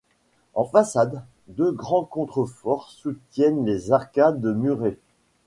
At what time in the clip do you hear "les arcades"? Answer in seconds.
3.67-4.43